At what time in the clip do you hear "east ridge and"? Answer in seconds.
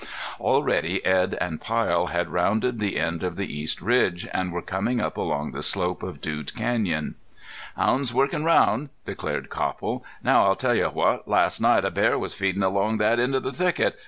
3.55-4.51